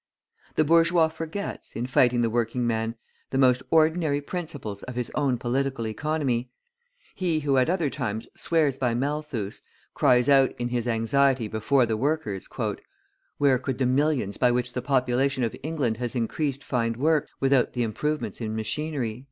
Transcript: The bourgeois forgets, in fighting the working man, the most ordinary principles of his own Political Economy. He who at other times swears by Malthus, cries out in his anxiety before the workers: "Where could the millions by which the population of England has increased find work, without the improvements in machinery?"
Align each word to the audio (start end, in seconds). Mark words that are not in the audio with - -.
The 0.55 0.63
bourgeois 0.63 1.09
forgets, 1.09 1.75
in 1.75 1.85
fighting 1.85 2.21
the 2.21 2.29
working 2.31 2.65
man, 2.65 2.95
the 3.29 3.37
most 3.37 3.61
ordinary 3.69 4.19
principles 4.19 4.81
of 4.81 4.95
his 4.95 5.11
own 5.13 5.37
Political 5.37 5.85
Economy. 5.85 6.49
He 7.13 7.41
who 7.41 7.57
at 7.59 7.69
other 7.69 7.91
times 7.91 8.27
swears 8.35 8.79
by 8.79 8.95
Malthus, 8.95 9.61
cries 9.93 10.27
out 10.27 10.55
in 10.57 10.69
his 10.69 10.87
anxiety 10.87 11.47
before 11.47 11.85
the 11.85 11.97
workers: 11.97 12.47
"Where 13.37 13.59
could 13.59 13.77
the 13.77 13.85
millions 13.85 14.39
by 14.39 14.49
which 14.49 14.73
the 14.73 14.81
population 14.81 15.43
of 15.43 15.55
England 15.61 15.97
has 15.97 16.15
increased 16.15 16.63
find 16.63 16.97
work, 16.97 17.29
without 17.39 17.73
the 17.73 17.83
improvements 17.83 18.41
in 18.41 18.55
machinery?" 18.55 19.19